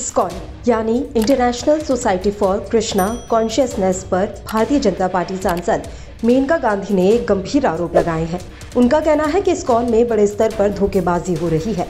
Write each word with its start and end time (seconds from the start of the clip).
स्कॉन 0.00 0.30
यानी 0.68 0.96
International 1.16 1.80
Society 1.80 2.30
for 2.30 2.68
Krishna 2.72 3.06
Consciousness 3.30 4.02
पर 4.04 4.26
Bharatiya 4.52 4.78
Janata 4.78 5.08
party 5.08 5.36
सांसद 5.36 5.88
मेनका 6.24 6.56
गांधी 6.56 6.94
ने 6.94 7.08
एक 7.08 7.26
गंभीर 7.26 7.66
आरोप 7.66 7.96
लगाए 7.96 8.24
हैं। 8.24 8.40
उनका 8.76 9.00
कहना 9.00 9.24
है 9.24 9.40
कि 9.40 9.54
स्कॉन 9.56 9.90
में 9.90 10.08
बड़े 10.08 10.26
स्तर 10.26 10.54
पर 10.58 10.70
धोखेबाजी 10.70 11.34
हो 11.34 11.48
रही 11.48 11.72
है। 11.72 11.86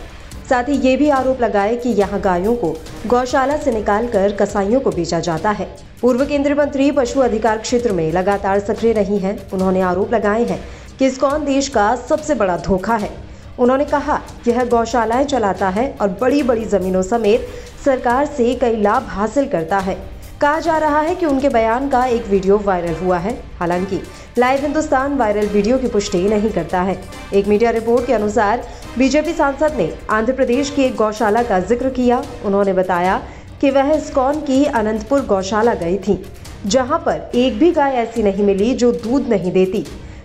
साथ 0.50 0.64
ही 0.64 0.76
ये 0.78 0.96
भी 0.96 1.08
आरोप 1.10 1.40
लगाए 1.40 1.76
कि 1.76 1.88
यहाँ 1.88 2.20
गायों 2.20 2.54
को 2.56 2.74
गौशाला 3.06 3.56
से 3.56 3.72
निकालकर 3.72 4.32
कसाईयों 4.32 4.80
को 4.80 4.90
बेचा 4.90 5.20
जाता 5.20 5.50
है। 5.50 5.68
पूर्व 6.02 6.24
केंद्रीय 6.24 6.56
मंत्री 6.56 6.90
पशु 6.90 7.20
अधिकार 7.20 7.58
क्षेत्र 7.58 7.92
में 7.92 8.12
लगातार 8.12 8.60
सक्रिय 8.60 8.92
रही 8.92 9.18
हैं। 9.18 9.38
उन्होंने 9.52 9.80
आरोप 9.80 10.14
लगाए 10.14 10.44
हैं 10.44 10.60
कि 10.98 11.06
इस्कॉन 11.06 11.44
देश 11.44 11.68
का 11.68 11.94
सबसे 11.96 12.34
बड़ा 12.34 12.56
धोखा 12.56 12.96
है। 12.96 13.10
उन्होंने 13.58 13.84
कहा, 13.84 14.20
यह 14.48 14.64
गौशालाएँ 14.64 15.24
चलाता 15.24 15.68
है 15.68 15.96
और 16.00 16.08
बड़ी 16.20 16.42
बड़ी 16.42 16.64
जमीनों 16.64 17.02
समेत 17.02 17.48
सरकार 17.88 18.26
से 18.26 18.54
कई 18.54 18.76
लाभ 18.76 19.06
हासिल 19.08 19.46
करता 19.48 19.78
है। 19.78 19.96
कहा 20.40 20.58
जा 20.60 20.76
रहा 20.78 21.00
है 21.00 21.14
कि 21.14 21.26
उनके 21.26 21.48
बयान 21.48 21.88
का 21.88 22.04
एक 22.06 22.26
वीडियो 22.26 22.58
वायरल 22.58 22.94
हुआ 22.94 23.18
है। 23.18 23.32
हालाँकि, 23.58 24.00
लाइव 24.38 24.60
हिंदुस्तान 24.60 25.16
वायरल 25.16 25.46
वीडियो 25.46 25.78
की 25.78 25.88
पुष्टि 25.88 26.18
नहीं 26.28 26.50
करता 26.50 26.82
है। 26.82 26.98
एक 27.34 27.48
मीडिया 27.48 27.70
रिपोर्ट 27.70 28.06
के 28.06 28.12
अनुसार, 28.12 28.62
बीजेपी 28.98 29.32
सांसद 29.32 29.76
ने 29.76 29.92
आंध्र 30.10 30.32
प्रदेश 30.32 30.70
की 30.70 30.82
एक 30.82 30.96
गौशाला 30.96 31.42
का 31.42 31.60
ज़िक्र 31.62 31.90
किया। 31.90 32.22
उन्होंने 32.44 32.72
बताया 32.72 33.20
कि 33.60 33.70
वह 33.70 33.98
स्कॉन 34.00 34.40
की 34.42 34.64
अनंतपुर 34.66 35.24
गौशाला 35.26 35.74
गई 35.74 35.98
थी, 35.98 36.22
जहाँ 36.66 36.98
पर 36.98 37.30
एक 37.34 37.58
भी 37.58 37.72
गाय 37.72 37.94
ऐसी 37.96 38.22
नहीं 38.22 38.44
मिली 38.44 38.72
जो 38.74 38.92
दूध 38.94 39.28
नहीं 39.28 39.52
देती। 39.52 39.84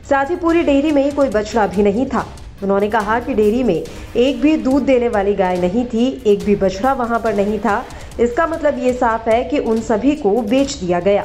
साथ 0.09 0.25
ही 0.25 0.35
पूरी 0.35 0.63
डेयरी 0.63 0.91
में 0.91 1.15
कोई 1.15 1.29
बछड़ा 1.29 1.67
भी 1.67 1.83
नहीं 1.83 2.05
था। 2.05 2.25
उन्होंने 2.63 2.89
कहा 2.89 3.19
कि 3.19 3.33
डेयरी 3.33 3.63
में 3.63 3.83
एक 4.15 4.41
भी 4.41 4.55
दूध 4.57 4.83
देने 4.83 5.07
वाली 5.09 5.33
गाय 5.33 5.57
नहीं 5.57 5.85
थी, 5.85 6.23
एक 6.25 6.43
भी 6.43 6.55
बछड़ा 6.55 6.93
वहाँ 6.93 7.19
पर 7.19 7.35
नहीं 7.35 7.59
था। 7.59 7.83
इसका 8.19 8.47
मतलब 8.47 8.79
ये 8.79 8.93
साफ़ 8.93 9.29
है 9.29 9.43
कि 9.43 9.57
उन 9.57 9.81
सभी 9.81 10.15
को 10.15 10.41
बेच 10.41 10.73
दिया 10.73 10.99
गया। 10.99 11.23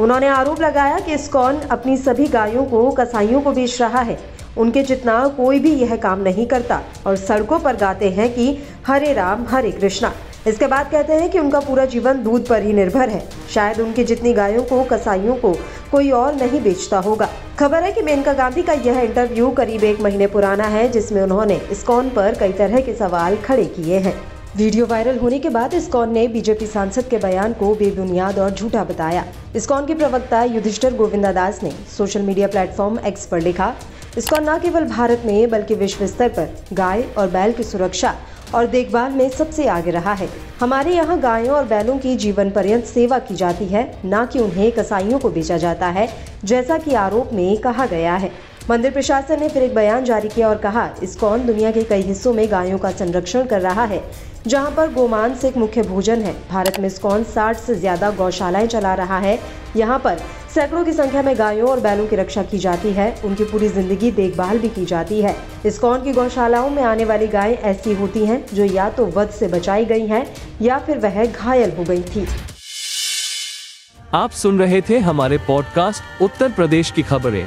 उन्होंने 0.00 0.28
आरोप 0.28 0.60
लगाया 0.60 0.98
कि 0.98 1.18
स्कॉन 1.18 1.56
अपनी 1.70 1.96
सभी 1.96 2.26
गायों 2.26 2.64
को 2.64 2.90
कसाईयों 2.90 3.40
को 3.40 3.52
बेच 3.52 3.80
रहा 3.82 4.00
है। 4.00 4.18
उनके 4.58 4.82
जितना 4.82 5.26
कोई 5.28 5.58
भी 5.58 5.72
यह 5.74 5.96
काम 5.96 6.20
नहीं 6.20 6.46
करता 6.46 6.80
और 7.06 7.16
सड़कों 7.16 7.58
पर 7.58 7.76
गाते 7.76 8.10
हैं 8.10 8.34
कि 8.34 8.58
हरे 8.86 9.12
राम, 9.12 9.46
हरे 9.48 9.70
कृष्णा। 9.70 10.12
इसके 10.46 10.66
बाद 10.66 10.90
कहते 10.90 11.12
हैं 11.12 11.30
कि 11.30 11.38
उनका 11.38 11.60
पूरा 11.60 11.84
जीवन 11.84 12.22
दूध 12.22 12.46
पर 12.46 12.62
ही 12.62 12.72
निर्भर 12.72 13.08
है। 13.08 13.28
शायद 13.54 13.80
उनकी 13.80 14.04
जितनी 14.04 14.32
गायों 14.32 14.62
को 14.62 14.82
कसाईयों 14.84 15.34
को 15.34 15.52
कोई 15.92 16.10
और 16.10 16.34
नहीं 16.34 16.60
बेचता 16.60 16.98
होगा। 16.98 17.28
खबर 17.60 17.82
है 17.82 17.90
कि 17.92 18.02
मेनका 18.02 18.32
गांधी 18.32 18.62
का 18.62 18.72
यह 18.74 18.98
इंटरव्यू 19.00 19.48
करीब 19.50 19.82
एक 19.84 20.00
महीने 20.00 20.26
पुराना 20.26 20.64
है, 20.64 20.86
जिसमें 20.88 21.20
उन्होंने 21.22 21.54
इस्कॉन 21.72 22.08
पर 22.10 22.34
कई 22.34 22.52
तरह 22.52 22.80
के 22.80 22.94
सवाल 22.94 23.36
खड़े 23.36 23.64
किए 23.66 23.98
हैं। 23.98 24.14
वीडियो 24.56 24.86
वायरल 24.86 25.18
होने 25.18 25.38
के 25.38 25.48
बाद 25.48 25.74
इस्कॉन 25.74 26.12
ने 26.12 26.26
बीजेपी 26.28 26.66
सांसद 26.66 27.08
के 27.08 27.18
बयान 27.18 27.52
को 27.52 27.74
बेबुनियाद 27.74 28.38
और 28.38 28.50
झूठा 28.50 28.84
बताया। 28.84 29.24
इस्कॉन 29.56 29.86
के 29.86 29.94
प्रवक्ता 29.94 30.42
युधिष्ठर 30.44 30.94
गोविंदा 30.94 31.32
दास 31.32 31.62
ने 31.62 31.72
सोशल 31.98 32.22
मीडिया 32.22 32.48
प्लेटफॉर्म 32.48 32.98
एक्स 33.06 33.26
पर 33.26 33.40
लिखा, 33.40 33.72
इस्कॉन 34.18 34.48
न 34.48 34.58
केवल 34.58 34.84
भारत 34.86 35.22
में, 35.26 35.50
बल्कि 35.50 35.74
विश्व 35.74 36.06
स्तर 36.06 36.28
पर 36.30 36.56
गाय 36.72 37.04
और 37.18 37.28
बैल 37.28 37.52
की 37.52 37.62
सुरक्षा 37.64 38.14
और 38.54 38.66
देखभाल 38.66 39.12
में 39.12 39.28
सबसे 39.28 39.66
आगे 39.68 39.90
रहा 39.90 40.12
है। 40.12 40.28
हमारे 40.60 40.94
यहाँ 40.94 41.18
गायों 41.20 41.54
और 41.56 41.64
बैलों 41.64 41.98
की 41.98 42.16
जीवन 42.16 42.50
पर्यंत 42.50 42.84
सेवा 42.84 43.18
की 43.18 43.34
जाती 43.34 43.64
है, 43.64 43.82
न 44.06 44.26
कि 44.32 44.38
उन्हें 44.38 44.70
कसाईयों 44.72 45.18
को 45.18 45.30
बेचा 45.30 45.56
जाता 45.56 45.86
है, 45.86 46.08
जैसा 46.44 46.78
कि 46.78 46.94
आरोप 46.94 47.30
में 47.32 47.56
कहा 47.56 47.86
गया 47.86 48.14
है। 48.14 48.30
मंदिर 48.70 48.90
प्रशासन 48.90 49.40
ने 49.40 49.48
फिर 49.48 49.62
एक 49.62 49.74
बयान 49.74 50.04
जारी 50.04 50.28
किया 50.28 50.48
और 50.48 50.58
कहा 50.58 50.88
इस 51.02 51.16
कौन 51.16 51.46
दुनिया 51.46 51.70
के 51.70 51.82
कई 51.82 52.02
हिस्सों 52.02 52.32
में 52.32 52.50
गायों 52.50 52.78
का 52.78 52.90
संरक्षण 52.90 53.46
कर 53.46 53.60
रहा 53.60 53.84
है। 53.84 54.02
जहाँ 54.46 54.70
पर 54.70 54.92
गोमांस 54.92 55.44
एक 55.44 55.56
मुख्य 55.56 55.82
भोजन 55.82 56.20
है। 56.22 56.32
भारत 56.50 56.78
में 56.80 56.88
स्कॉन 56.88 57.24
60 57.26 57.56
से 57.56 57.74
ज़्यादा 57.74 58.10
गौशालाएँ 58.10 58.66
चला 58.66 58.94
रहा 58.94 59.18
है। 59.18 59.38
यहाँ 59.76 59.98
पर 59.98 60.20
सैकड़ों 60.54 60.84
की 60.84 60.92
संख्या 60.92 61.22
में 61.22 61.38
गायों 61.38 61.68
और 61.68 61.80
बैलों 61.80 62.06
की 62.06 62.16
रक्षा 62.16 62.42
की 62.42 62.58
जाती 62.58 62.92
है। 62.92 63.10
उनकी 63.24 63.44
पूरी 63.44 63.68
ज़िंदगी 63.68 64.10
देखभाल 64.10 64.58
भी 64.58 64.68
की 64.68 64.84
जाती 64.84 65.20
है। 65.22 65.36
इस्कॉन 65.66 66.02
की 66.04 66.12
गौशालाओं 66.12 66.70
में 66.70 66.82
आने 66.82 67.04
वाली 67.04 67.26
गायें 67.26 67.56
ऐसी 67.56 67.94
होती 67.94 68.24
हैं, 68.26 68.44
जो 68.54 68.64
या 68.64 68.88
तो 68.90 69.06
वध 69.06 69.30
से 69.30 69.48
बचाई 69.48 69.84
गई 69.84 70.06
हैं, 70.06 70.26
या 70.62 70.78
फिर 70.78 70.98
वह 70.98 71.24
घायल 71.26 71.76
हो 71.78 71.84
गई 71.84 72.02
थी। 72.02 72.26
आप 74.14 74.30
सुन 74.32 74.58
रहे 74.58 74.80
थे 74.80 74.98
हमारे 74.98 75.38
पॉडकास्ट 75.38 76.22
उत्तर 76.22 76.52
प्रदेश 76.52 76.90
की 76.90 77.02
खबरें। 77.02 77.46